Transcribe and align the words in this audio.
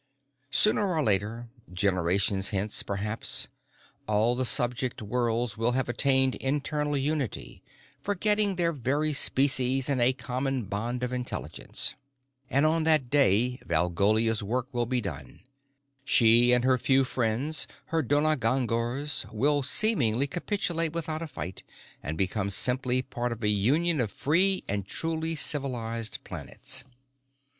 Sooner 0.49 0.91
or 0.95 1.03
later, 1.03 1.47
generations 1.71 2.49
hence, 2.49 2.81
perhaps, 2.81 3.47
all 4.07 4.35
the 4.35 4.45
subject 4.45 4.99
worlds 5.03 5.57
will 5.59 5.73
have 5.73 5.87
attained 5.87 6.33
internal 6.33 6.97
unity, 6.97 7.61
forgetting 8.01 8.55
their 8.55 8.73
very 8.73 9.13
species 9.13 9.89
in 9.89 10.01
a 10.01 10.11
common 10.11 10.63
bond 10.63 11.03
of 11.03 11.13
intelligence. 11.13 11.93
And 12.49 12.65
on 12.65 12.83
that 12.85 13.11
day 13.11 13.59
Valgolia's 13.63 14.41
work 14.41 14.69
will 14.71 14.87
be 14.87 15.01
done. 15.01 15.41
She 16.03 16.51
and 16.51 16.63
her 16.63 16.79
few 16.79 17.03
friends, 17.03 17.67
her 17.93 18.01
donagangors, 18.01 19.31
will 19.31 19.61
seemingly 19.61 20.25
capitulate 20.25 20.93
without 20.93 21.21
a 21.21 21.27
fight 21.27 21.61
and 22.01 22.17
become 22.17 22.49
simply 22.49 23.03
part 23.03 23.31
of 23.31 23.43
a 23.43 23.49
union 23.49 24.01
of 24.01 24.09
free 24.09 24.63
and 24.67 24.83
truly 24.87 25.35
civilized 25.35 26.23
planets. 26.23 26.85